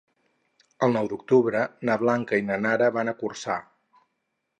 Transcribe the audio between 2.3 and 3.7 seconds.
i na Nara van a Corçà.